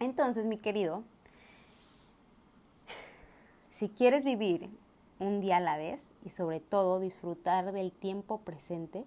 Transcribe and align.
Entonces, 0.00 0.46
mi 0.46 0.58
querido, 0.58 1.02
si 3.70 3.88
quieres 3.88 4.24
vivir 4.24 4.68
un 5.18 5.40
día 5.40 5.58
a 5.58 5.60
la 5.60 5.76
vez 5.76 6.10
y 6.24 6.30
sobre 6.30 6.60
todo 6.60 7.00
disfrutar 7.00 7.72
del 7.72 7.92
tiempo 7.92 8.38
presente, 8.38 9.04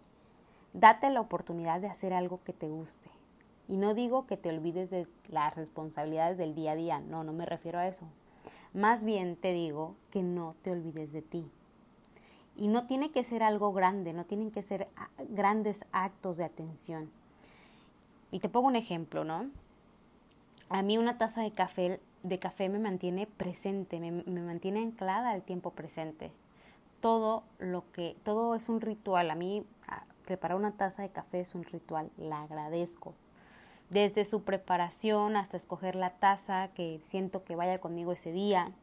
date 0.73 1.09
la 1.09 1.21
oportunidad 1.21 1.81
de 1.81 1.87
hacer 1.87 2.13
algo 2.13 2.39
que 2.43 2.53
te 2.53 2.69
guste. 2.69 3.09
Y 3.67 3.77
no 3.77 3.93
digo 3.93 4.27
que 4.27 4.37
te 4.37 4.49
olvides 4.49 4.89
de 4.89 5.07
las 5.29 5.55
responsabilidades 5.55 6.37
del 6.37 6.55
día 6.55 6.71
a 6.71 6.75
día, 6.75 6.99
no, 6.99 7.23
no 7.23 7.33
me 7.33 7.45
refiero 7.45 7.79
a 7.79 7.87
eso. 7.87 8.05
Más 8.73 9.03
bien 9.03 9.35
te 9.35 9.53
digo 9.53 9.95
que 10.11 10.23
no 10.23 10.53
te 10.61 10.71
olvides 10.71 11.11
de 11.11 11.21
ti. 11.21 11.49
Y 12.55 12.67
no 12.67 12.87
tiene 12.87 13.11
que 13.11 13.23
ser 13.23 13.43
algo 13.43 13.73
grande, 13.73 14.13
no 14.13 14.25
tienen 14.25 14.51
que 14.51 14.63
ser 14.63 14.87
grandes 15.29 15.85
actos 15.91 16.37
de 16.37 16.45
atención. 16.45 17.09
Y 18.31 18.39
te 18.39 18.49
pongo 18.49 18.67
un 18.67 18.75
ejemplo, 18.75 19.23
¿no? 19.23 19.49
A 20.69 20.81
mí 20.81 20.97
una 20.97 21.17
taza 21.17 21.41
de 21.41 21.51
café, 21.51 21.99
de 22.23 22.39
café 22.39 22.69
me 22.69 22.79
mantiene 22.79 23.25
presente, 23.25 23.99
me, 23.99 24.11
me 24.11 24.41
mantiene 24.41 24.81
anclada 24.81 25.31
al 25.31 25.43
tiempo 25.43 25.71
presente. 25.71 26.31
Todo 26.99 27.43
lo 27.59 27.89
que, 27.91 28.17
todo 28.23 28.55
es 28.55 28.69
un 28.69 28.81
ritual. 28.81 29.31
A 29.31 29.35
mí 29.35 29.65
preparar 30.25 30.57
una 30.57 30.73
taza 30.73 31.01
de 31.01 31.09
café 31.09 31.39
es 31.39 31.55
un 31.55 31.63
ritual, 31.63 32.11
la 32.17 32.43
agradezco. 32.43 33.13
Desde 33.89 34.25
su 34.25 34.43
preparación 34.43 35.37
hasta 35.37 35.55
escoger 35.55 35.95
la 35.95 36.09
taza 36.09 36.67
que 36.75 36.99
siento 37.01 37.45
que 37.45 37.55
vaya 37.55 37.79
conmigo 37.79 38.11
ese 38.11 38.33
día. 38.33 38.73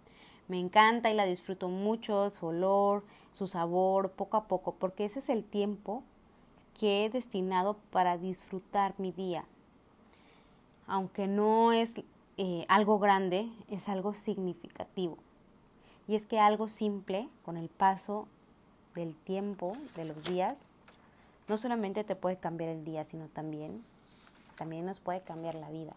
Me 0.48 0.58
encanta 0.58 1.10
y 1.10 1.14
la 1.14 1.26
disfruto 1.26 1.68
mucho, 1.68 2.30
su 2.30 2.46
olor, 2.46 3.04
su 3.32 3.46
sabor, 3.46 4.12
poco 4.12 4.38
a 4.38 4.44
poco, 4.44 4.74
porque 4.74 5.04
ese 5.04 5.18
es 5.18 5.28
el 5.28 5.44
tiempo 5.44 6.02
que 6.78 7.04
he 7.04 7.10
destinado 7.10 7.76
para 7.90 8.16
disfrutar 8.16 8.94
mi 8.96 9.12
día. 9.12 9.44
Aunque 10.86 11.26
no 11.26 11.72
es 11.72 11.94
eh, 12.36 12.64
algo 12.68 12.98
grande, 12.98 13.48
es 13.68 13.88
algo 13.88 14.14
significativo. 14.14 15.18
Y 16.06 16.14
es 16.14 16.26
que 16.26 16.38
algo 16.38 16.68
simple, 16.68 17.28
con 17.44 17.56
el 17.56 17.68
paso 17.68 18.28
del 18.94 19.14
tiempo, 19.14 19.76
de 19.96 20.04
los 20.04 20.22
días, 20.24 20.66
no 21.48 21.56
solamente 21.56 22.04
te 22.04 22.16
puede 22.16 22.36
cambiar 22.36 22.70
el 22.70 22.84
día, 22.84 23.04
sino 23.04 23.26
también, 23.28 23.84
también 24.56 24.86
nos 24.86 25.00
puede 25.00 25.20
cambiar 25.20 25.54
la 25.54 25.70
vida. 25.70 25.94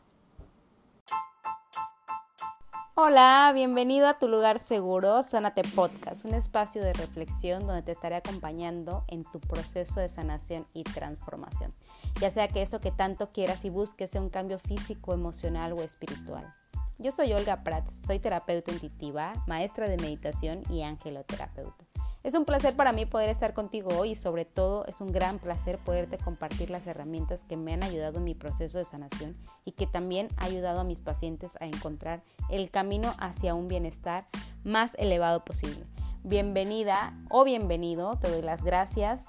Hola, 3.00 3.52
bienvenido 3.54 4.08
a 4.08 4.18
tu 4.18 4.28
lugar 4.28 4.58
seguro, 4.58 5.22
Sánate 5.22 5.62
Podcast, 5.62 6.26
un 6.26 6.34
espacio 6.34 6.82
de 6.82 6.94
reflexión 6.94 7.68
donde 7.68 7.84
te 7.84 7.92
estaré 7.92 8.16
acompañando 8.16 9.04
en 9.08 9.24
tu 9.24 9.40
proceso 9.40 10.00
de 10.00 10.10
sanación 10.10 10.66
y 10.74 10.82
transformación, 10.82 11.72
ya 12.20 12.32
sea 12.32 12.48
que 12.48 12.64
eso 12.64 12.80
que 12.80 12.90
tanto 12.90 13.32
quieras 13.32 13.64
y 13.66 13.70
busques 13.70 14.10
sea 14.10 14.20
un 14.20 14.32
cambio 14.32 14.58
físico, 14.58 15.14
emocional 15.14 15.74
o 15.74 15.84
espiritual. 15.84 16.52
Yo 16.98 17.12
soy 17.12 17.34
Olga 17.34 17.64
Prats, 17.64 18.02
soy 18.08 18.18
terapeuta 18.18 18.72
intuitiva, 18.72 19.32
maestra 19.46 19.88
de 19.88 19.98
meditación 19.98 20.64
y 20.68 20.82
angeloterapeuta. 20.82 21.86
Es 22.28 22.36
un 22.36 22.44
placer 22.44 22.76
para 22.76 22.92
mí 22.92 23.06
poder 23.06 23.30
estar 23.30 23.54
contigo 23.54 23.90
hoy 23.98 24.10
y 24.10 24.16
sobre 24.16 24.44
todo 24.44 24.86
es 24.86 25.00
un 25.00 25.14
gran 25.14 25.40
placer 25.40 25.78
poderte 25.78 26.18
compartir 26.18 26.70
las 26.70 26.86
herramientas 26.86 27.46
que 27.46 27.56
me 27.56 27.74
han 27.74 27.84
ayudado 27.84 28.18
en 28.18 28.26
mi 28.26 28.36
proceso 28.36 28.78
de 28.78 28.84
sanación 28.84 29.34
y 29.64 29.72
que 29.72 29.88
también 29.88 30.28
ha 30.36 30.44
ayudado 30.44 30.82
a 30.82 30.84
mis 30.84 31.00
pacientes 31.00 31.56
a 31.62 31.66
encontrar 31.66 32.24
el 32.50 32.70
camino 32.70 33.14
hacia 33.18 33.56
un 33.56 33.70
bienestar 33.70 34.28
más 34.66 34.96
elevado 34.96 35.46
posible. 35.46 35.86
Bienvenida 36.24 37.14
o 37.30 37.46
bienvenido, 37.46 38.18
te 38.20 38.30
doy 38.30 38.42
las 38.42 38.62
gracias 38.62 39.26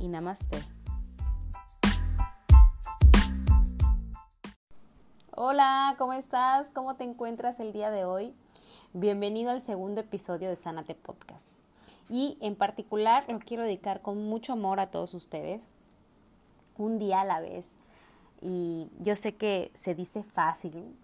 y 0.00 0.08
namaste. 0.08 0.58
Hola, 5.30 5.94
¿cómo 5.96 6.14
estás? 6.14 6.70
¿Cómo 6.74 6.96
te 6.96 7.04
encuentras 7.04 7.60
el 7.60 7.72
día 7.72 7.92
de 7.92 8.04
hoy? 8.04 8.34
Bienvenido 8.94 9.52
al 9.52 9.60
segundo 9.60 10.00
episodio 10.00 10.48
de 10.48 10.56
Sánate 10.56 10.96
Podcast 10.96 11.53
y 12.08 12.36
en 12.40 12.56
particular 12.56 13.24
lo 13.28 13.38
quiero 13.38 13.62
dedicar 13.62 14.02
con 14.02 14.24
mucho 14.24 14.52
amor 14.52 14.80
a 14.80 14.90
todos 14.90 15.14
ustedes, 15.14 15.62
un 16.76 16.98
día 16.98 17.20
a 17.20 17.24
la 17.24 17.40
vez. 17.40 17.70
Y 18.40 18.88
yo 19.00 19.16
sé 19.16 19.34
que 19.36 19.70
se 19.74 19.94
dice 19.94 20.22
fácil, 20.22 20.94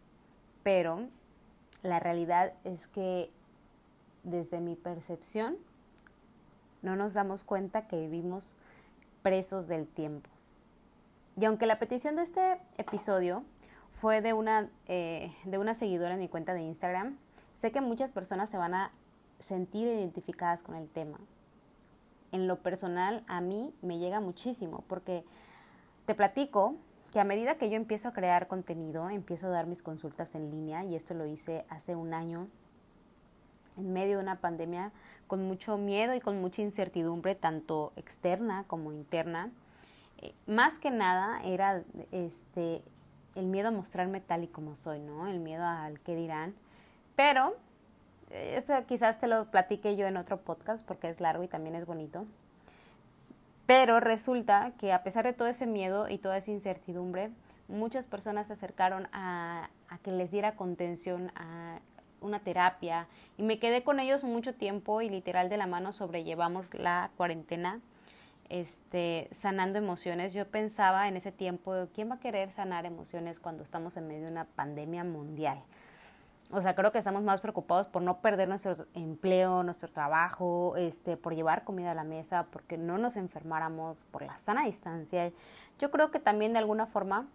pero 0.63 1.09
la 1.83 2.01
realidad 2.01 2.53
es 2.65 2.87
que 2.89 3.31
desde 4.23 4.61
mi 4.61 4.77
percepción 4.77 5.57
no 6.83 6.97
nos 6.97 7.15
damos 7.15 7.45
cuenta 7.45 7.87
que 7.87 8.01
vivimos 8.01 8.55
presos 9.23 9.69
del 9.69 9.87
tiempo. 9.87 10.29
Y 11.39 11.45
aunque 11.45 11.67
la 11.67 11.79
petición 11.79 12.17
de 12.17 12.23
este 12.23 12.61
episodio 12.77 13.45
fue 13.93 14.21
de 14.21 14.33
una, 14.33 14.69
eh, 14.87 15.35
de 15.45 15.59
una 15.59 15.75
seguidora 15.75 16.15
en 16.15 16.21
mi 16.21 16.29
cuenta 16.29 16.53
de 16.53 16.63
Instagram, 16.63 17.17
sé 17.57 17.73
que 17.73 17.81
muchas 17.81 18.13
personas 18.13 18.51
se 18.51 18.59
van 18.59 18.75
a 18.75 18.93
sentir 19.41 19.89
identificadas 19.89 20.63
con 20.63 20.77
el 20.77 20.89
tema. 20.89 21.19
En 22.33 22.47
lo 22.47 22.63
personal, 22.63 23.25
a 23.27 23.41
mí 23.41 23.75
me 23.83 23.99
llega 23.99 24.21
muchísimo 24.21 24.85
porque 24.87 25.25
te 26.07 26.15
platico 26.15 26.77
que 27.11 27.19
a 27.19 27.25
medida 27.25 27.57
que 27.57 27.69
yo 27.69 27.77
empiezo 27.77 28.09
a 28.09 28.13
crear 28.13 28.47
contenido, 28.47 29.11
empiezo 29.11 29.49
a 29.49 29.51
dar 29.51 29.67
mis 29.67 29.83
consultas 29.83 30.35
en 30.35 30.51
línea 30.51 30.85
y 30.85 30.95
esto 30.95 31.15
lo 31.15 31.27
hice 31.27 31.65
hace 31.69 31.97
un 31.97 32.15
año 32.15 32.47
en 33.77 33.93
medio 33.93 34.19
de 34.19 34.23
una 34.23 34.41
pandemia 34.41 34.93
con 35.27 35.47
mucho 35.47 35.77
miedo 35.77 36.15
y 36.15 36.21
con 36.21 36.41
mucha 36.41 36.63
incertidumbre, 36.63 37.35
tanto 37.35 37.93
externa 37.97 38.65
como 38.67 38.93
interna. 38.93 39.51
Eh, 40.19 40.35
más 40.47 40.79
que 40.79 40.91
nada 40.91 41.41
era 41.43 41.83
este, 42.13 42.83
el 43.35 43.47
miedo 43.47 43.69
a 43.69 43.73
mostrarme 43.73 44.21
tal 44.21 44.45
y 44.45 44.49
como 44.49 44.77
soy, 44.77 45.01
¿no? 45.01 45.27
El 45.27 45.41
miedo 45.41 45.65
al 45.65 46.01
qué 46.01 46.15
dirán. 46.15 46.55
Pero 47.17 47.57
eso 48.31 48.75
quizás 48.87 49.19
te 49.19 49.27
lo 49.27 49.51
platique 49.51 49.97
yo 49.97 50.07
en 50.07 50.17
otro 50.17 50.39
podcast 50.41 50.87
porque 50.87 51.09
es 51.09 51.21
largo 51.21 51.43
y 51.43 51.49
también 51.49 51.75
es 51.75 51.87
bonito. 51.87 52.25
Pero 53.67 54.01
resulta 54.01 54.73
que 54.79 54.93
a 54.93 55.03
pesar 55.03 55.25
de 55.25 55.33
todo 55.33 55.49
ese 55.49 55.67
miedo 55.67 56.09
y 56.09 56.19
toda 56.19 56.37
esa 56.37 56.51
incertidumbre, 56.51 57.31
muchas 57.69 58.07
personas 58.07 58.49
se 58.49 58.55
acercaron 58.55 59.09
a, 59.13 59.71
a 59.89 59.99
que 59.99 60.11
les 60.11 60.31
diera 60.31 60.57
contención, 60.57 61.31
a 61.37 61.79
una 62.21 62.41
terapia 62.41 63.07
y 63.39 63.43
me 63.43 63.59
quedé 63.59 63.83
con 63.83 64.01
ellos 64.01 64.25
mucho 64.25 64.55
tiempo 64.55 65.01
y 65.03 65.09
literal 65.09 65.49
de 65.49 65.57
la 65.57 65.67
mano 65.67 65.93
sobrellevamos 65.93 66.75
la 66.75 67.11
cuarentena 67.17 67.81
este, 68.51 69.29
sanando 69.33 69.79
emociones. 69.79 70.35
Yo 70.35 70.47
pensaba 70.47 71.09
en 71.09 71.17
ese 71.17 71.33
tiempo, 71.33 71.87
¿quién 71.95 72.11
va 72.11 72.17
a 72.17 72.21
querer 72.21 72.51
sanar 72.51 72.85
emociones 72.85 73.41
cuando 73.41 73.63
estamos 73.63 73.97
en 73.97 74.09
medio 74.09 74.27
de 74.27 74.33
una 74.33 74.45
pandemia 74.45 75.05
mundial? 75.05 75.63
O 76.53 76.61
sea, 76.63 76.75
creo 76.75 76.91
que 76.91 76.99
estamos 76.99 77.23
más 77.23 77.41
preocupados 77.41 77.87
por 77.87 78.03
no 78.03 78.21
perder 78.21 78.49
nuestro 78.49 78.87
empleo, 78.95 79.63
nuestro 79.63 79.89
trabajo, 79.89 80.75
este, 80.77 81.17
por 81.17 81.35
llevar 81.35 81.63
comida 81.63 81.93
a 81.93 81.95
la 81.95 82.03
mesa, 82.03 82.47
porque 82.51 82.77
no 82.77 82.99
nos 82.99 83.17
enfermáramos, 83.17 84.05
por 84.11 84.23
la 84.23 84.37
sana 84.37 84.65
distancia. 84.65 85.33
Yo 85.79 85.91
creo 85.93 86.11
que 86.11 86.19
también 86.19 86.53
de 86.53 86.59
alguna 86.59 86.87
forma 86.87 87.29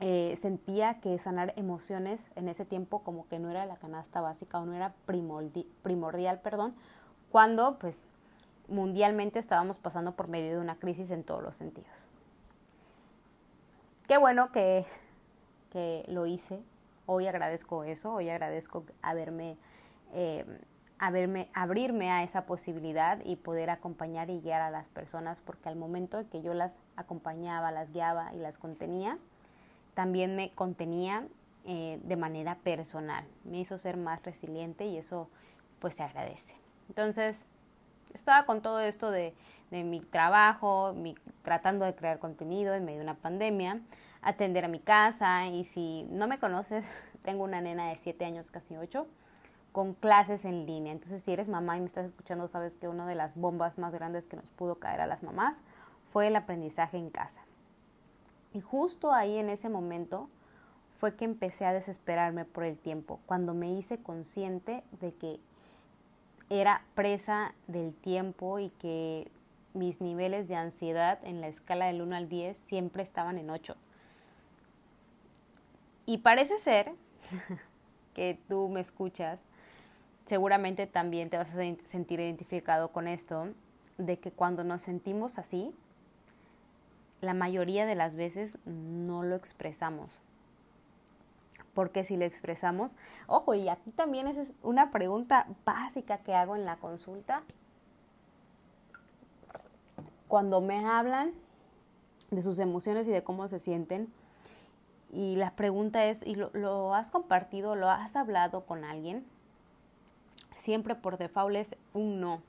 eh, 0.00 0.34
sentía 0.40 1.00
que 1.00 1.18
sanar 1.18 1.52
emociones 1.56 2.30
en 2.36 2.48
ese 2.48 2.64
tiempo 2.64 3.02
como 3.02 3.28
que 3.28 3.38
no 3.38 3.50
era 3.50 3.64
la 3.66 3.76
canasta 3.76 4.20
básica 4.20 4.58
o 4.58 4.66
no 4.66 4.74
era 4.74 4.94
primordial, 5.06 5.66
primordial 5.82 6.40
perdón, 6.40 6.74
cuando 7.30 7.78
pues 7.78 8.04
mundialmente 8.68 9.38
estábamos 9.38 9.78
pasando 9.78 10.12
por 10.12 10.28
medio 10.28 10.52
de 10.52 10.58
una 10.58 10.76
crisis 10.76 11.10
en 11.10 11.22
todos 11.22 11.42
los 11.42 11.56
sentidos. 11.56 12.08
Qué 14.06 14.18
bueno 14.18 14.52
que, 14.52 14.84
que 15.70 16.04
lo 16.08 16.26
hice, 16.26 16.62
Hoy 17.06 17.28
agradezco 17.28 17.84
eso, 17.84 18.12
hoy 18.14 18.28
agradezco 18.28 18.84
haberme, 19.00 19.56
eh, 20.12 20.44
haberme, 20.98 21.48
abrirme 21.54 22.10
a 22.10 22.24
esa 22.24 22.46
posibilidad 22.46 23.20
y 23.24 23.36
poder 23.36 23.70
acompañar 23.70 24.28
y 24.28 24.40
guiar 24.40 24.60
a 24.60 24.70
las 24.70 24.88
personas, 24.88 25.40
porque 25.40 25.68
al 25.68 25.76
momento 25.76 26.28
que 26.28 26.42
yo 26.42 26.52
las 26.52 26.76
acompañaba, 26.96 27.70
las 27.70 27.92
guiaba 27.92 28.34
y 28.34 28.38
las 28.38 28.58
contenía, 28.58 29.18
también 29.94 30.34
me 30.34 30.50
contenía 30.50 31.28
eh, 31.64 32.00
de 32.02 32.16
manera 32.16 32.56
personal. 32.56 33.24
Me 33.44 33.60
hizo 33.60 33.78
ser 33.78 33.96
más 33.96 34.20
resiliente 34.24 34.86
y 34.86 34.96
eso 34.96 35.30
pues 35.78 35.94
se 35.94 36.02
agradece. 36.02 36.54
Entonces, 36.88 37.40
estaba 38.14 38.46
con 38.46 38.62
todo 38.62 38.80
esto 38.80 39.12
de, 39.12 39.32
de 39.70 39.84
mi 39.84 40.00
trabajo, 40.00 40.92
mi, 40.92 41.14
tratando 41.42 41.84
de 41.84 41.94
crear 41.94 42.18
contenido 42.18 42.74
en 42.74 42.84
medio 42.84 42.98
de 42.98 43.04
una 43.04 43.14
pandemia 43.14 43.80
atender 44.22 44.64
a 44.64 44.68
mi 44.68 44.80
casa 44.80 45.46
y 45.48 45.64
si 45.64 46.04
no 46.10 46.26
me 46.26 46.38
conoces, 46.38 46.88
tengo 47.22 47.44
una 47.44 47.60
nena 47.60 47.88
de 47.88 47.96
7 47.96 48.24
años, 48.24 48.50
casi 48.50 48.76
8, 48.76 49.06
con 49.72 49.94
clases 49.94 50.44
en 50.44 50.66
línea. 50.66 50.92
Entonces, 50.92 51.22
si 51.22 51.32
eres 51.32 51.48
mamá 51.48 51.76
y 51.76 51.80
me 51.80 51.86
estás 51.86 52.06
escuchando, 52.06 52.48
sabes 52.48 52.76
que 52.76 52.88
una 52.88 53.06
de 53.06 53.14
las 53.14 53.36
bombas 53.36 53.78
más 53.78 53.92
grandes 53.92 54.26
que 54.26 54.36
nos 54.36 54.48
pudo 54.50 54.76
caer 54.76 55.00
a 55.00 55.06
las 55.06 55.22
mamás 55.22 55.58
fue 56.06 56.28
el 56.28 56.36
aprendizaje 56.36 56.96
en 56.96 57.10
casa. 57.10 57.42
Y 58.52 58.60
justo 58.60 59.12
ahí 59.12 59.36
en 59.36 59.50
ese 59.50 59.68
momento 59.68 60.30
fue 60.98 61.14
que 61.14 61.26
empecé 61.26 61.66
a 61.66 61.74
desesperarme 61.74 62.46
por 62.46 62.64
el 62.64 62.78
tiempo, 62.78 63.20
cuando 63.26 63.52
me 63.52 63.70
hice 63.70 63.98
consciente 63.98 64.82
de 65.00 65.12
que 65.12 65.40
era 66.48 66.82
presa 66.94 67.54
del 67.66 67.92
tiempo 67.92 68.58
y 68.58 68.70
que 68.70 69.30
mis 69.74 70.00
niveles 70.00 70.48
de 70.48 70.56
ansiedad 70.56 71.18
en 71.22 71.42
la 71.42 71.48
escala 71.48 71.86
del 71.86 72.00
1 72.00 72.16
al 72.16 72.28
10 72.30 72.56
siempre 72.56 73.02
estaban 73.02 73.36
en 73.36 73.50
8 73.50 73.76
Y 76.06 76.18
parece 76.18 76.56
ser 76.58 76.92
que 78.14 78.38
tú 78.48 78.68
me 78.68 78.80
escuchas, 78.80 79.40
seguramente 80.24 80.86
también 80.86 81.28
te 81.30 81.36
vas 81.36 81.50
a 81.50 81.58
sentir 81.86 82.20
identificado 82.20 82.92
con 82.92 83.08
esto, 83.08 83.48
de 83.98 84.18
que 84.18 84.30
cuando 84.30 84.62
nos 84.62 84.82
sentimos 84.82 85.38
así, 85.38 85.74
la 87.20 87.34
mayoría 87.34 87.86
de 87.86 87.94
las 87.94 88.14
veces 88.14 88.58
no 88.64 89.22
lo 89.22 89.34
expresamos. 89.34 90.10
Porque 91.74 92.04
si 92.04 92.16
lo 92.16 92.24
expresamos, 92.24 92.96
ojo, 93.26 93.54
y 93.54 93.68
aquí 93.68 93.90
también 93.90 94.26
es 94.28 94.52
una 94.62 94.90
pregunta 94.90 95.46
básica 95.64 96.18
que 96.18 96.34
hago 96.34 96.56
en 96.56 96.64
la 96.64 96.76
consulta. 96.76 97.42
Cuando 100.28 100.60
me 100.60 100.86
hablan 100.86 101.32
de 102.30 102.42
sus 102.42 102.58
emociones 102.58 103.06
y 103.08 103.10
de 103.10 103.22
cómo 103.22 103.46
se 103.48 103.58
sienten, 103.58 104.10
y 105.12 105.36
la 105.36 105.52
pregunta 105.52 106.04
es, 106.06 106.20
¿y 106.26 106.34
lo, 106.34 106.50
lo 106.52 106.94
has 106.94 107.10
compartido, 107.10 107.76
lo 107.76 107.88
has 107.88 108.16
hablado 108.16 108.64
con 108.64 108.84
alguien? 108.84 109.24
Siempre 110.54 110.94
por 110.94 111.18
default 111.18 111.56
es 111.56 111.76
un 111.94 112.20
no. 112.20 112.42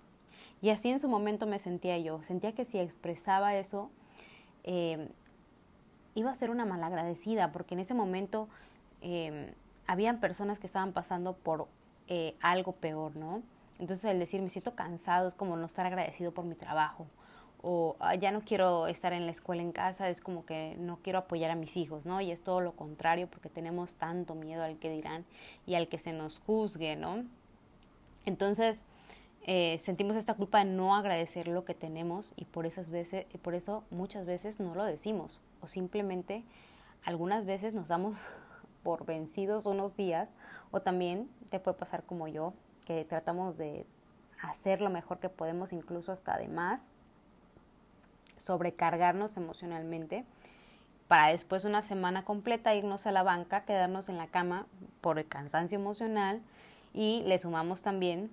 Y 0.61 0.69
así 0.69 0.89
en 0.89 0.99
su 0.99 1.07
momento 1.07 1.45
me 1.45 1.59
sentía 1.59 1.97
yo. 1.99 2.21
Sentía 2.23 2.53
que 2.53 2.65
si 2.65 2.79
expresaba 2.79 3.55
eso, 3.55 3.91
eh, 4.63 5.09
iba 6.15 6.31
a 6.31 6.35
ser 6.35 6.49
una 6.49 6.65
malagradecida, 6.65 7.51
porque 7.51 7.75
en 7.75 7.81
ese 7.81 7.93
momento 7.93 8.49
eh, 9.01 9.53
habían 9.85 10.19
personas 10.19 10.59
que 10.59 10.67
estaban 10.67 10.93
pasando 10.93 11.33
por 11.33 11.67
eh, 12.07 12.35
algo 12.41 12.71
peor, 12.73 13.15
¿no? 13.15 13.43
Entonces 13.77 14.05
el 14.05 14.17
decir 14.17 14.41
me 14.41 14.49
siento 14.49 14.73
cansado 14.73 15.27
es 15.27 15.35
como 15.35 15.55
no 15.55 15.65
estar 15.67 15.85
agradecido 15.85 16.31
por 16.31 16.45
mi 16.45 16.55
trabajo 16.55 17.05
o 17.61 17.95
ah, 17.99 18.15
ya 18.15 18.31
no 18.31 18.41
quiero 18.41 18.87
estar 18.87 19.13
en 19.13 19.25
la 19.25 19.31
escuela 19.31 19.61
en 19.61 19.71
casa, 19.71 20.09
es 20.09 20.21
como 20.21 20.45
que 20.45 20.75
no 20.79 20.99
quiero 21.01 21.19
apoyar 21.19 21.51
a 21.51 21.55
mis 21.55 21.75
hijos, 21.77 22.05
¿no? 22.05 22.21
Y 22.21 22.31
es 22.31 22.41
todo 22.41 22.61
lo 22.61 22.73
contrario 22.73 23.27
porque 23.27 23.49
tenemos 23.49 23.95
tanto 23.95 24.35
miedo 24.35 24.63
al 24.63 24.77
que 24.77 24.89
dirán 24.89 25.25
y 25.65 25.75
al 25.75 25.87
que 25.87 25.97
se 25.97 26.13
nos 26.13 26.39
juzgue, 26.39 26.95
¿no? 26.95 27.25
Entonces, 28.25 28.81
eh, 29.49 29.79
sentimos 29.81 30.17
esta 30.17 30.33
culpa 30.33 30.59
de 30.59 30.65
no 30.65 30.95
agradecer 30.95 31.47
lo 31.47 31.63
que 31.63 31.73
tenemos 31.73 32.33
y 32.35 32.45
por 32.45 32.65
esas 32.65 32.89
veces, 32.89 33.25
y 33.33 33.37
por 33.37 33.55
eso 33.55 33.85
muchas 33.89 34.25
veces 34.25 34.59
no 34.59 34.75
lo 34.75 34.83
decimos 34.83 35.39
o 35.61 35.67
simplemente 35.67 36.43
algunas 37.05 37.45
veces 37.45 37.73
nos 37.73 37.87
damos 37.87 38.17
por 38.83 39.05
vencidos 39.05 39.65
unos 39.65 39.95
días 39.95 40.29
o 40.71 40.81
también 40.81 41.29
te 41.49 41.59
puede 41.59 41.77
pasar 41.77 42.03
como 42.03 42.27
yo 42.27 42.53
que 42.85 43.05
tratamos 43.05 43.57
de 43.57 43.85
hacer 44.41 44.81
lo 44.81 44.89
mejor 44.89 45.19
que 45.19 45.29
podemos 45.29 45.71
incluso 45.71 46.11
hasta 46.11 46.37
de 46.37 46.49
más 46.49 46.87
sobrecargarnos 48.47 49.37
emocionalmente 49.37 50.25
para 51.07 51.27
después 51.27 51.63
una 51.63 51.83
semana 51.83 52.25
completa 52.25 52.75
irnos 52.75 53.05
a 53.07 53.11
la 53.11 53.23
banca, 53.23 53.63
quedarnos 53.63 54.09
en 54.09 54.17
la 54.17 54.27
cama 54.27 54.65
por 55.01 55.19
el 55.19 55.27
cansancio 55.27 55.77
emocional 55.77 56.41
y 56.93 57.23
le 57.25 57.39
sumamos 57.39 57.81
también 57.81 58.29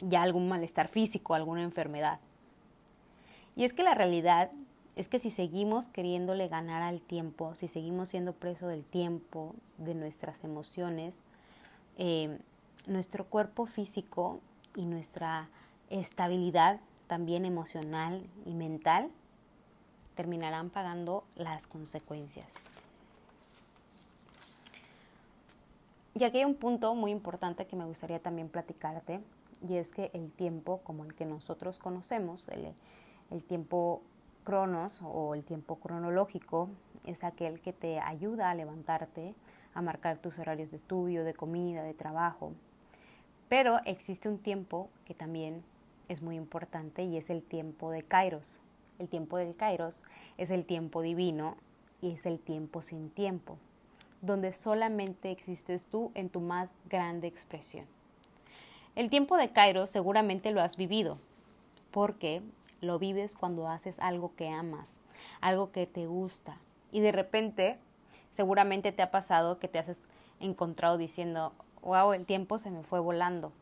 ya 0.00 0.22
algún 0.22 0.48
malestar 0.48 0.88
físico, 0.88 1.34
alguna 1.34 1.62
enfermedad. 1.62 2.18
Y 3.54 3.64
es 3.64 3.72
que 3.72 3.82
la 3.82 3.94
realidad 3.94 4.50
es 4.96 5.08
que 5.08 5.18
si 5.18 5.30
seguimos 5.30 5.88
queriéndole 5.88 6.48
ganar 6.48 6.82
al 6.82 7.00
tiempo, 7.00 7.54
si 7.54 7.68
seguimos 7.68 8.08
siendo 8.08 8.32
preso 8.32 8.66
del 8.66 8.84
tiempo, 8.84 9.54
de 9.78 9.94
nuestras 9.94 10.42
emociones, 10.42 11.22
eh, 11.98 12.38
nuestro 12.86 13.24
cuerpo 13.24 13.66
físico 13.66 14.40
y 14.74 14.86
nuestra 14.86 15.48
estabilidad 15.90 16.80
también 17.06 17.44
emocional 17.44 18.26
y 18.44 18.54
mental 18.54 19.08
terminarán 20.14 20.70
pagando 20.70 21.24
las 21.34 21.66
consecuencias. 21.66 22.52
Y 26.14 26.24
aquí 26.24 26.38
hay 26.38 26.44
un 26.44 26.54
punto 26.54 26.94
muy 26.94 27.10
importante 27.10 27.66
que 27.66 27.76
me 27.76 27.84
gustaría 27.84 28.18
también 28.20 28.48
platicarte 28.48 29.20
y 29.68 29.76
es 29.76 29.90
que 29.90 30.10
el 30.14 30.30
tiempo 30.32 30.78
como 30.78 31.04
el 31.04 31.14
que 31.14 31.26
nosotros 31.26 31.78
conocemos, 31.78 32.48
el, 32.48 32.72
el 33.30 33.42
tiempo 33.42 34.02
cronos 34.44 35.00
o 35.02 35.34
el 35.34 35.44
tiempo 35.44 35.76
cronológico, 35.76 36.70
es 37.04 37.22
aquel 37.22 37.60
que 37.60 37.72
te 37.72 38.00
ayuda 38.00 38.50
a 38.50 38.54
levantarte, 38.54 39.34
a 39.74 39.82
marcar 39.82 40.16
tus 40.18 40.38
horarios 40.38 40.70
de 40.70 40.78
estudio, 40.78 41.22
de 41.22 41.34
comida, 41.34 41.82
de 41.82 41.92
trabajo. 41.92 42.52
Pero 43.48 43.80
existe 43.84 44.28
un 44.28 44.38
tiempo 44.38 44.88
que 45.04 45.14
también 45.14 45.62
es 46.08 46.22
muy 46.22 46.36
importante 46.36 47.04
y 47.04 47.16
es 47.16 47.30
el 47.30 47.42
tiempo 47.42 47.90
de 47.90 48.02
Kairos. 48.02 48.60
El 48.98 49.08
tiempo 49.08 49.36
del 49.36 49.54
Kairos 49.56 50.02
es 50.38 50.50
el 50.50 50.64
tiempo 50.64 51.02
divino 51.02 51.56
y 52.00 52.12
es 52.12 52.26
el 52.26 52.38
tiempo 52.38 52.82
sin 52.82 53.10
tiempo, 53.10 53.58
donde 54.22 54.52
solamente 54.52 55.30
existes 55.30 55.86
tú 55.86 56.12
en 56.14 56.28
tu 56.28 56.40
más 56.40 56.72
grande 56.88 57.26
expresión. 57.26 57.86
El 58.94 59.10
tiempo 59.10 59.36
de 59.36 59.50
Cairo 59.50 59.86
seguramente 59.86 60.52
lo 60.52 60.62
has 60.62 60.76
vivido, 60.76 61.18
porque 61.90 62.42
lo 62.80 62.98
vives 62.98 63.36
cuando 63.36 63.68
haces 63.68 63.98
algo 63.98 64.34
que 64.36 64.48
amas, 64.48 64.98
algo 65.40 65.70
que 65.70 65.86
te 65.86 66.06
gusta, 66.06 66.56
y 66.92 67.00
de 67.00 67.12
repente 67.12 67.78
seguramente 68.32 68.92
te 68.92 69.02
ha 69.02 69.10
pasado 69.10 69.58
que 69.58 69.68
te 69.68 69.78
has 69.78 70.02
encontrado 70.40 70.96
diciendo, 70.96 71.52
wow, 71.82 72.12
el 72.14 72.24
tiempo 72.24 72.58
se 72.58 72.70
me 72.70 72.82
fue 72.82 73.00
volando, 73.00 73.52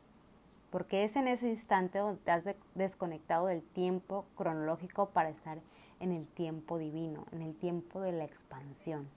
porque 0.75 1.05
es 1.05 1.15
en 1.15 1.29
ese 1.29 1.49
instante 1.49 2.01
donde 2.01 2.21
te 2.21 2.33
has 2.33 2.43
desconectado 2.75 3.47
del 3.47 3.63
tiempo 3.63 4.27
cronológico 4.35 5.11
para 5.11 5.29
estar 5.29 5.61
en 6.01 6.11
el 6.11 6.27
tiempo 6.27 6.79
divino, 6.79 7.27
en 7.31 7.43
el 7.43 7.55
tiempo 7.55 8.01
de 8.01 8.11
la 8.11 8.25
expansión. 8.25 9.09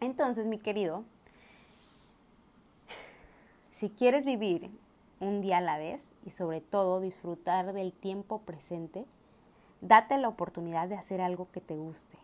Entonces, 0.00 0.46
mi 0.46 0.58
querido, 0.58 1.02
si 3.72 3.90
quieres 3.90 4.24
vivir 4.24 4.70
un 5.18 5.40
día 5.40 5.58
a 5.58 5.60
la 5.60 5.76
vez 5.76 6.12
y 6.24 6.30
sobre 6.30 6.60
todo 6.60 7.00
disfrutar 7.00 7.72
del 7.72 7.92
tiempo 7.92 8.42
presente, 8.42 9.06
date 9.80 10.18
la 10.18 10.28
oportunidad 10.28 10.86
de 10.86 10.94
hacer 10.94 11.20
algo 11.20 11.48
que 11.50 11.62
te 11.62 11.74
guste. 11.74 12.16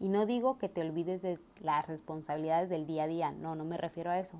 Y 0.00 0.08
no 0.08 0.26
digo 0.26 0.58
que 0.58 0.68
te 0.68 0.80
olvides 0.80 1.22
de 1.22 1.38
las 1.60 1.86
responsabilidades 1.86 2.70
del 2.70 2.88
día 2.88 3.04
a 3.04 3.06
día, 3.06 3.30
no, 3.30 3.54
no 3.54 3.64
me 3.64 3.76
refiero 3.76 4.10
a 4.10 4.18
eso. 4.18 4.36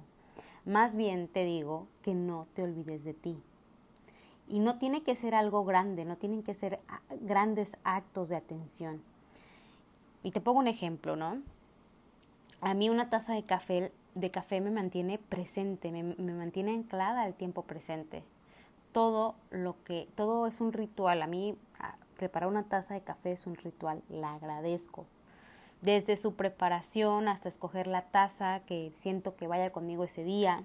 Más 0.68 0.96
bien 0.96 1.28
te 1.28 1.46
digo 1.46 1.86
que 2.02 2.12
no 2.12 2.44
te 2.52 2.62
olvides 2.62 3.02
de 3.02 3.14
ti. 3.14 3.42
Y 4.48 4.58
no 4.58 4.78
tiene 4.78 5.02
que 5.02 5.14
ser 5.14 5.34
algo 5.34 5.64
grande, 5.64 6.04
no 6.04 6.18
tienen 6.18 6.42
que 6.42 6.52
ser 6.52 6.78
ah, 6.88 7.00
grandes 7.22 7.78
actos 7.84 8.28
de 8.28 8.36
atención. 8.36 9.02
Y 10.22 10.30
te 10.30 10.42
pongo 10.42 10.58
un 10.58 10.68
ejemplo, 10.68 11.16
¿no? 11.16 11.40
A 12.60 12.74
mí 12.74 12.90
una 12.90 13.08
taza 13.08 13.32
de 13.32 13.44
café 13.44 13.92
de 14.14 14.30
café 14.30 14.60
me 14.60 14.70
mantiene 14.70 15.18
presente, 15.18 15.90
me, 15.90 16.02
mantiene 16.32 16.74
anclada 16.74 17.22
al 17.22 17.32
tiempo 17.32 17.62
presente. 17.62 18.22
Todo 18.92 19.36
lo 19.50 19.82
que, 19.84 20.06
todo 20.16 20.46
es 20.46 20.60
un 20.60 20.74
ritual. 20.74 21.22
A 21.22 21.26
mí 21.26 21.56
preparar 22.18 22.46
una 22.46 22.64
taza 22.64 22.92
de 22.92 23.00
café 23.00 23.32
es 23.32 23.46
un 23.46 23.56
ritual, 23.56 24.02
la 24.10 24.34
agradezco. 24.34 25.06
Desde 25.80 26.16
su 26.16 26.34
preparación 26.34 27.28
hasta 27.28 27.48
escoger 27.48 27.86
la 27.86 28.02
taza 28.02 28.60
que 28.66 28.90
siento 28.94 29.36
que 29.36 29.46
vaya 29.46 29.70
conmigo 29.70 30.04
ese 30.04 30.24
día. 30.24 30.64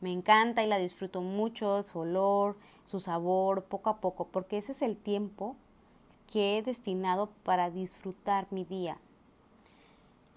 Me 0.00 0.12
encanta 0.12 0.62
y 0.62 0.66
la 0.66 0.78
disfruto 0.78 1.20
mucho, 1.20 1.82
su 1.82 2.00
olor, 2.00 2.56
su 2.84 3.00
sabor, 3.00 3.64
poco 3.64 3.90
a 3.90 4.00
poco, 4.00 4.28
porque 4.28 4.58
ese 4.58 4.72
es 4.72 4.82
el 4.82 4.96
tiempo 4.96 5.56
que 6.30 6.58
he 6.58 6.62
destinado 6.62 7.30
para 7.44 7.70
disfrutar 7.70 8.46
mi 8.50 8.64
día. 8.64 8.98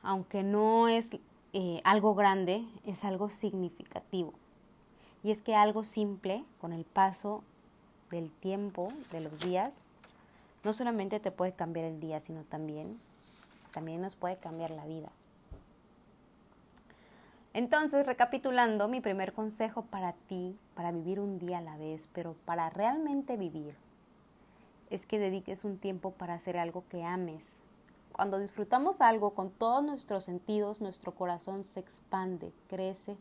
Aunque 0.02 0.44
no 0.44 0.88
es 0.88 1.10
eh, 1.52 1.82
algo 1.84 2.14
grande 2.14 2.64
es 2.86 3.04
algo 3.04 3.30
significativo. 3.30 4.34
Y 5.24 5.32
es 5.32 5.42
que 5.42 5.56
algo 5.56 5.84
simple, 5.84 6.46
con 6.62 6.74
el 6.74 6.86
paso 6.86 7.44
del 8.12 8.32
tiempo, 8.32 8.90
de 9.12 9.22
los 9.22 9.40
días, 9.40 9.84
no 10.64 10.74
solamente 10.74 11.20
te 11.20 11.32
puede 11.32 11.54
cambiar 11.54 11.86
el 11.86 12.00
día, 12.00 12.20
sino 12.20 12.44
también, 12.44 13.00
también 13.72 14.02
nos 14.02 14.16
puede 14.16 14.38
cambiar 14.38 14.72
la 14.72 14.86
vida. 14.86 15.10
Entonces, 17.54 18.06
recapitulando, 18.06 18.88
mi 18.88 19.02
primer 19.02 19.34
consejo 19.34 19.84
para 19.84 20.14
ti, 20.14 20.58
para 20.76 20.92
vivir 20.92 21.20
un 21.20 21.40
día 21.40 21.58
a 21.58 21.62
la 21.62 21.78
vez, 21.78 22.08
pero 22.14 22.36
para 22.46 22.70
realmente 22.70 23.38
vivir, 23.38 23.76
es 24.90 25.06
que 25.06 25.20
dediques 25.20 25.64
un 25.64 25.78
tiempo 25.78 26.12
para 26.12 26.36
hacer 26.36 26.58
algo 26.58 26.84
que 26.90 27.04
ames, 27.04 27.62
cuando 28.20 28.38
disfrutamos 28.38 29.00
algo 29.00 29.34
con 29.34 29.50
todos 29.50 29.82
nuestros 29.82 30.26
sentidos, 30.26 30.82
nuestro 30.82 31.14
corazón 31.14 31.64
se 31.64 31.80
expande, 31.80 32.52
crece 32.68 33.16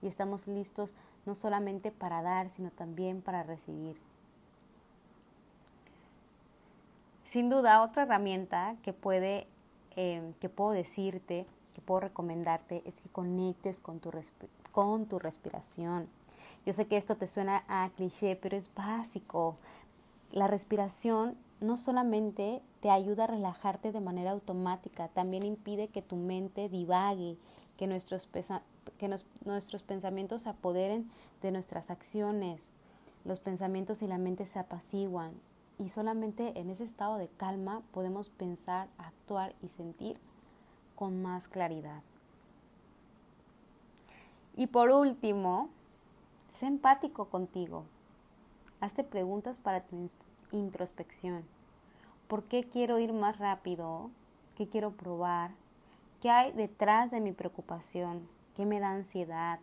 y 0.00 0.06
estamos 0.06 0.46
listos 0.46 0.94
no 1.26 1.34
solamente 1.34 1.90
para 1.90 2.22
dar, 2.22 2.50
sino 2.50 2.70
también 2.70 3.20
para 3.20 3.42
recibir. 3.42 4.00
Sin 7.24 7.50
duda, 7.50 7.82
otra 7.82 8.04
herramienta 8.04 8.76
que 8.84 8.92
puede, 8.92 9.48
eh, 9.96 10.32
que 10.40 10.48
puedo 10.48 10.70
decirte, 10.72 11.46
que 11.74 11.80
puedo 11.80 12.00
recomendarte, 12.00 12.82
es 12.86 12.94
que 13.00 13.08
conectes 13.08 13.80
con 13.80 14.00
tu, 14.00 14.10
con 14.72 15.06
tu 15.06 15.18
respiración. 15.18 16.08
Yo 16.66 16.72
sé 16.72 16.86
que 16.86 16.96
esto 16.96 17.16
te 17.16 17.26
suena 17.26 17.64
a 17.68 17.90
cliché, 17.90 18.36
pero 18.36 18.56
es 18.56 18.72
básico. 18.74 19.56
La 20.32 20.46
respiración 20.46 21.36
no 21.60 21.76
solamente 21.76 22.62
te 22.80 22.90
ayuda 22.90 23.24
a 23.24 23.28
relajarte 23.28 23.92
de 23.92 24.00
manera 24.00 24.32
automática, 24.32 25.08
también 25.08 25.44
impide 25.44 25.88
que 25.88 26.02
tu 26.02 26.16
mente 26.16 26.68
divague 26.68 27.36
que 27.76 27.86
nuestros, 27.86 28.28
que 28.98 29.08
nuestros 29.44 29.82
pensamientos 29.82 30.42
se 30.42 30.50
apoderen 30.50 31.10
de 31.42 31.50
nuestras 31.50 31.90
acciones. 31.90 32.70
Los 33.24 33.40
pensamientos 33.40 34.02
y 34.02 34.06
la 34.06 34.18
mente 34.18 34.46
se 34.46 34.58
apaciguan 34.58 35.32
y 35.78 35.88
solamente 35.88 36.58
en 36.58 36.70
ese 36.70 36.84
estado 36.84 37.16
de 37.16 37.28
calma 37.28 37.82
podemos 37.92 38.28
pensar, 38.28 38.88
actuar 38.98 39.54
y 39.62 39.68
sentir 39.68 40.18
con 40.94 41.22
más 41.22 41.48
claridad. 41.48 42.02
Y 44.56 44.68
por 44.68 44.90
último, 44.90 45.68
sé 46.58 46.66
empático 46.66 47.26
contigo. 47.26 47.84
Hazte 48.80 49.02
preguntas 49.02 49.58
para 49.58 49.80
tu 49.82 50.06
introspección. 50.52 51.44
¿Por 52.28 52.44
qué 52.44 52.62
quiero 52.62 52.98
ir 52.98 53.12
más 53.12 53.38
rápido? 53.38 54.10
¿Qué 54.56 54.68
quiero 54.68 54.92
probar? 54.92 55.50
¿Qué 56.20 56.30
hay 56.30 56.52
detrás 56.52 57.10
de 57.10 57.20
mi 57.20 57.32
preocupación? 57.32 58.28
¿Qué 58.54 58.64
me 58.64 58.78
da 58.78 58.90
ansiedad? 58.90 59.58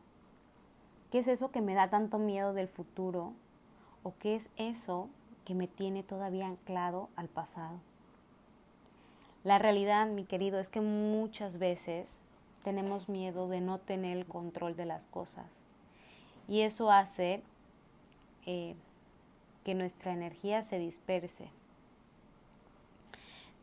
¿Qué 1.09 1.19
es 1.19 1.27
eso 1.27 1.51
que 1.51 1.61
me 1.61 1.73
da 1.73 1.89
tanto 1.89 2.19
miedo 2.19 2.53
del 2.53 2.67
futuro? 2.67 3.33
¿O 4.03 4.13
qué 4.19 4.35
es 4.35 4.49
eso 4.57 5.09
que 5.45 5.55
me 5.55 5.67
tiene 5.67 6.03
todavía 6.03 6.47
anclado 6.47 7.09
al 7.15 7.27
pasado? 7.27 7.79
La 9.43 9.57
realidad, 9.57 10.07
mi 10.07 10.25
querido, 10.25 10.59
es 10.59 10.69
que 10.69 10.81
muchas 10.81 11.57
veces 11.57 12.19
tenemos 12.63 13.09
miedo 13.09 13.47
de 13.47 13.61
no 13.61 13.79
tener 13.79 14.17
el 14.17 14.25
control 14.25 14.75
de 14.75 14.85
las 14.85 15.07
cosas. 15.07 15.47
Y 16.47 16.61
eso 16.61 16.91
hace 16.91 17.41
eh, 18.45 18.75
que 19.63 19.73
nuestra 19.73 20.13
energía 20.13 20.63
se 20.63 20.77
disperse. 20.77 21.49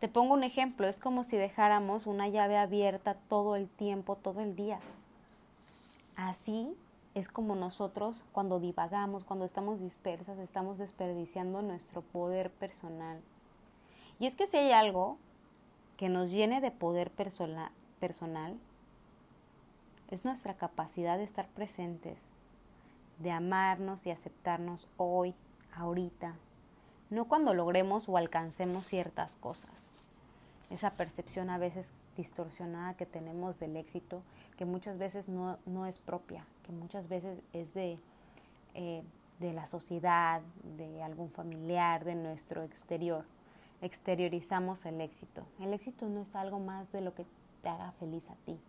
Te 0.00 0.08
pongo 0.08 0.34
un 0.34 0.44
ejemplo, 0.44 0.86
es 0.86 0.98
como 0.98 1.24
si 1.24 1.36
dejáramos 1.36 2.06
una 2.06 2.28
llave 2.28 2.56
abierta 2.56 3.14
todo 3.28 3.56
el 3.56 3.68
tiempo, 3.68 4.16
todo 4.16 4.40
el 4.40 4.54
día. 4.54 4.78
Así 6.14 6.76
es 7.14 7.28
como 7.28 7.54
nosotros 7.54 8.24
cuando 8.32 8.60
divagamos, 8.60 9.24
cuando 9.24 9.44
estamos 9.44 9.80
dispersas, 9.80 10.38
estamos 10.38 10.78
desperdiciando 10.78 11.62
nuestro 11.62 12.02
poder 12.02 12.50
personal. 12.50 13.20
Y 14.20 14.26
es 14.26 14.36
que 14.36 14.46
si 14.46 14.56
hay 14.56 14.72
algo 14.72 15.18
que 15.96 16.08
nos 16.08 16.30
llene 16.30 16.60
de 16.60 16.70
poder 16.70 17.10
personal, 17.10 18.56
es 20.10 20.24
nuestra 20.24 20.54
capacidad 20.54 21.18
de 21.18 21.24
estar 21.24 21.48
presentes, 21.48 22.22
de 23.18 23.30
amarnos 23.30 24.06
y 24.06 24.10
aceptarnos 24.10 24.88
hoy, 24.96 25.34
ahorita, 25.74 26.34
no 27.10 27.26
cuando 27.26 27.54
logremos 27.54 28.08
o 28.08 28.16
alcancemos 28.16 28.86
ciertas 28.86 29.36
cosas. 29.36 29.90
Esa 30.70 30.90
percepción 30.90 31.50
a 31.50 31.58
veces 31.58 31.92
distorsionada 32.16 32.94
que 32.94 33.06
tenemos 33.06 33.58
del 33.58 33.76
éxito, 33.76 34.22
que 34.56 34.64
muchas 34.64 34.98
veces 34.98 35.28
no, 35.28 35.86
es 35.86 35.98
propia, 35.98 36.44
que 36.68 36.72
muchas 36.72 37.08
veces 37.08 37.40
es 37.54 37.72
de, 37.72 37.98
eh, 38.74 39.02
de 39.40 39.52
la 39.54 39.64
sociedad, 39.64 40.42
de 40.76 41.02
algún 41.02 41.30
familiar, 41.30 42.04
de 42.04 42.14
nuestro 42.14 42.62
exterior. 42.62 43.24
Exteriorizamos 43.80 44.84
el 44.84 45.00
éxito. 45.00 45.46
El 45.60 45.72
éxito 45.72 46.06
no 46.10 46.20
es 46.20 46.36
algo 46.36 46.58
más 46.58 46.92
de 46.92 47.00
lo 47.00 47.14
que 47.14 47.24
te 47.62 47.70
haga 47.70 47.92
feliz 47.92 48.28
a 48.28 48.34
ti. 48.44 48.60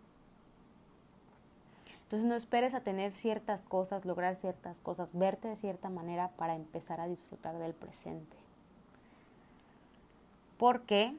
Entonces 2.04 2.26
no 2.26 2.34
esperes 2.34 2.72
a 2.72 2.80
tener 2.80 3.12
ciertas 3.12 3.66
cosas, 3.66 4.06
lograr 4.06 4.34
ciertas 4.34 4.80
cosas, 4.80 5.10
verte 5.12 5.48
de 5.48 5.56
cierta 5.56 5.90
manera 5.90 6.30
para 6.38 6.54
empezar 6.54 7.02
a 7.02 7.06
disfrutar 7.06 7.58
del 7.58 7.74
presente. 7.74 8.38
Porque 10.56 11.14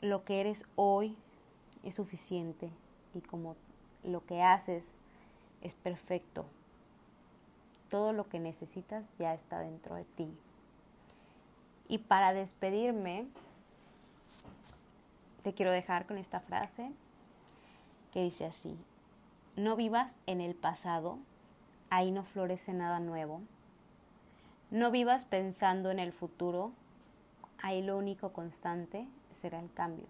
lo 0.00 0.24
que 0.24 0.40
eres 0.40 0.64
hoy 0.76 1.16
es 1.82 1.96
suficiente 1.96 2.70
y 3.12 3.22
como 3.22 3.56
lo 4.04 4.24
que 4.24 4.40
haces 4.42 4.94
es 5.62 5.74
perfecto. 5.74 6.44
Todo 7.88 8.12
lo 8.12 8.28
que 8.28 8.40
necesitas 8.40 9.10
ya 9.18 9.34
está 9.34 9.60
dentro 9.60 9.94
de 9.94 10.04
ti. 10.04 10.32
Y 11.88 11.98
para 11.98 12.32
despedirme, 12.32 13.26
te 15.42 15.54
quiero 15.54 15.72
dejar 15.72 16.06
con 16.06 16.18
esta 16.18 16.40
frase 16.40 16.90
que 18.12 18.22
dice 18.22 18.46
así, 18.46 18.76
no 19.56 19.76
vivas 19.76 20.12
en 20.26 20.40
el 20.40 20.54
pasado, 20.54 21.18
ahí 21.90 22.10
no 22.10 22.24
florece 22.24 22.72
nada 22.72 23.00
nuevo. 23.00 23.40
No 24.70 24.90
vivas 24.90 25.26
pensando 25.26 25.90
en 25.90 25.98
el 25.98 26.12
futuro, 26.12 26.70
ahí 27.62 27.82
lo 27.82 27.98
único 27.98 28.32
constante 28.32 29.06
será 29.30 29.60
el 29.60 29.70
cambio. 29.72 30.06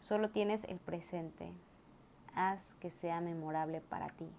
Solo 0.00 0.30
tienes 0.30 0.64
el 0.64 0.78
presente, 0.78 1.52
haz 2.34 2.72
que 2.80 2.90
sea 2.90 3.20
memorable 3.20 3.80
para 3.80 4.08
ti. 4.08 4.30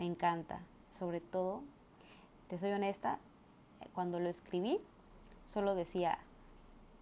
Me 0.00 0.06
encanta, 0.06 0.60
sobre 0.98 1.20
todo, 1.20 1.60
te 2.48 2.58
soy 2.58 2.72
honesta, 2.72 3.18
cuando 3.92 4.18
lo 4.18 4.30
escribí, 4.30 4.80
solo 5.44 5.74
decía, 5.74 6.18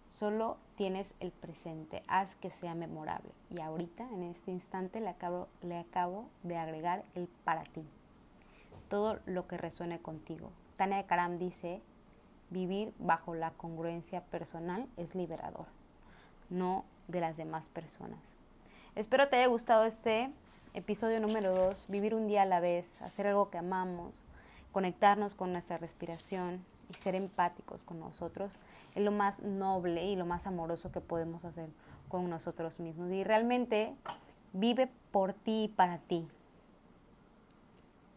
Solo 0.09 0.57
tienes 0.75 1.07
el 1.21 1.31
presente, 1.31 2.03
haz 2.09 2.35
que 2.35 2.49
sea 2.49 2.75
memorable. 2.75 3.31
Y 3.49 3.61
ahorita, 3.61 4.03
en 4.11 4.23
este 4.23 4.51
instante, 4.51 4.99
le 4.99 5.07
acabo, 5.07 5.47
de 6.43 6.57
agregar 6.57 7.05
el 7.15 7.29
para 7.45 7.63
ti. 7.63 7.85
Todo 8.89 9.19
lo 9.25 9.47
que 9.47 9.55
resuene 9.55 9.99
contigo. 9.99 10.51
Tania 10.75 11.07
Karam 11.07 11.37
dice, 11.37 11.81
vivir 12.49 12.93
bajo 12.99 13.33
la 13.33 13.51
congruencia 13.51 14.25
personal 14.25 14.89
es 14.97 15.15
liberador, 15.15 15.67
no 16.49 16.83
de 17.07 17.21
las 17.21 17.37
demás 17.37 17.69
personas. 17.69 18.19
Espero 18.95 19.29
te 19.29 19.37
haya 19.37 19.47
gustado 19.47 19.85
este 19.85 20.33
episodio 20.73 21.19
número 21.19 21.53
2, 21.53 21.85
vivir 21.87 22.15
un 22.15 22.27
día 22.27 22.43
a 22.43 22.45
la 22.45 22.59
vez, 22.59 23.01
hacer 23.01 23.27
algo 23.27 23.49
que 23.49 23.57
amamos, 23.57 24.25
conectarnos 24.71 25.35
con 25.35 25.51
nuestra 25.51 25.77
respiración, 25.77 26.63
y 26.89 26.93
ser 26.93 27.15
empáticos 27.15 27.83
con 27.83 27.99
nosotros 27.99 28.59
es 28.95 29.03
lo 29.03 29.11
más 29.11 29.41
noble 29.43 30.05
y 30.05 30.15
lo 30.15 30.25
más 30.25 30.47
amoroso 30.47 30.91
que 30.91 31.01
podemos 31.01 31.45
hacer 31.45 31.69
con 32.07 32.29
nosotros 32.29 32.79
mismos. 32.79 33.11
Y 33.11 33.23
realmente 33.23 33.95
vive 34.53 34.89
por 35.11 35.33
ti 35.33 35.65
y 35.65 35.67
para 35.67 35.99
ti. 35.99 36.27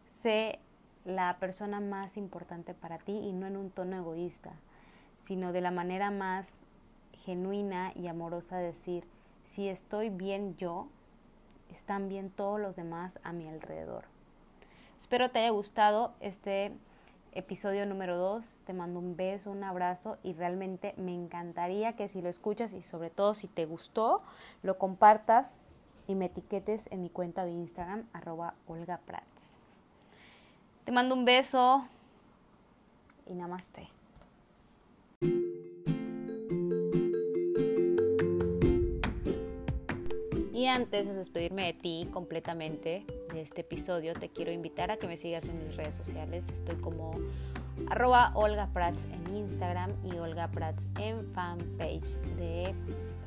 Sé 0.07 0.59
la 1.05 1.37
persona 1.39 1.79
más 1.79 2.17
importante 2.17 2.73
para 2.73 2.97
ti 2.97 3.11
y 3.11 3.33
no 3.33 3.45
en 3.45 3.57
un 3.57 3.69
tono 3.69 3.95
egoísta, 3.95 4.53
sino 5.19 5.51
de 5.51 5.61
la 5.61 5.71
manera 5.71 6.11
más 6.11 6.57
genuina 7.25 7.91
y 7.95 8.07
amorosa 8.07 8.57
de 8.57 8.67
decir, 8.67 9.05
si 9.45 9.67
estoy 9.67 10.09
bien 10.09 10.55
yo, 10.57 10.87
están 11.73 12.07
bien 12.07 12.29
todos 12.29 12.59
los 12.59 12.75
demás 12.75 13.19
a 13.23 13.33
mi 13.33 13.49
alrededor. 13.49 14.05
Espero 14.99 15.31
te 15.31 15.39
haya 15.39 15.49
gustado 15.49 16.13
este 16.21 16.71
episodio 17.33 17.85
número 17.85 18.17
2. 18.17 18.45
Te 18.65 18.73
mando 18.73 18.99
un 18.99 19.15
beso, 19.15 19.51
un 19.51 19.63
abrazo 19.63 20.17
y 20.23 20.33
realmente 20.33 20.93
me 20.97 21.13
encantaría 21.13 21.95
que 21.95 22.07
si 22.07 22.21
lo 22.21 22.29
escuchas 22.29 22.73
y 22.73 22.83
sobre 22.83 23.09
todo 23.09 23.33
si 23.33 23.47
te 23.47 23.65
gustó, 23.65 24.21
lo 24.61 24.77
compartas 24.77 25.59
y 26.07 26.15
me 26.15 26.25
etiquetes 26.25 26.87
en 26.91 27.01
mi 27.01 27.09
cuenta 27.09 27.43
de 27.43 27.51
Instagram 27.51 28.05
arroba 28.13 28.53
Olga 28.67 28.99
Prats. 29.05 29.57
Te 30.85 30.91
mando 30.91 31.15
un 31.15 31.25
beso 31.25 31.85
y 33.25 33.33
namaste. 33.33 33.87
Y 40.63 40.67
antes 40.67 41.07
de 41.07 41.13
despedirme 41.13 41.65
de 41.65 41.73
ti 41.73 42.07
completamente 42.13 43.05
de 43.33 43.41
este 43.41 43.59
episodio, 43.59 44.13
te 44.13 44.29
quiero 44.29 44.49
invitar 44.49 44.91
a 44.91 44.95
que 44.95 45.07
me 45.07 45.17
sigas 45.17 45.43
en 45.43 45.59
mis 45.59 45.75
redes 45.75 45.93
sociales. 45.93 46.47
Estoy 46.47 46.77
como 46.77 47.19
arroba 47.89 48.31
Olga 48.33 48.69
Prats 48.71 49.03
en 49.11 49.35
Instagram 49.35 49.91
y 50.05 50.15
Olga 50.19 50.49
Prats 50.51 50.87
en 51.01 51.27
fanpage 51.33 52.15
de 52.37 52.73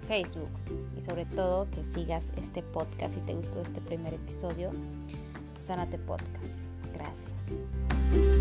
Facebook. 0.09 0.49
Y 0.97 1.03
sobre 1.03 1.27
todo 1.27 1.69
que 1.69 1.85
sigas 1.85 2.31
este 2.39 2.63
podcast 2.63 3.13
si 3.13 3.21
te 3.21 3.35
gustó 3.35 3.61
este 3.61 3.83
primer 3.83 4.15
episodio. 4.15 4.71
Sánate 5.61 5.99
Podcast. 5.99 6.57
Gracias. 6.95 8.36